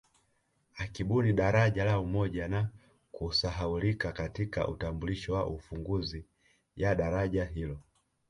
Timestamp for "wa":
5.33-5.47